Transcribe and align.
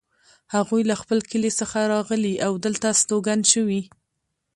هغوی 0.55 0.81
له 0.89 0.95
خپل 1.01 1.19
کلي 1.31 1.51
څخه 1.59 1.79
راغلي 1.93 2.35
او 2.45 2.51
دلته 2.65 2.85
استوګن 2.93 3.39
شوي 3.53 3.81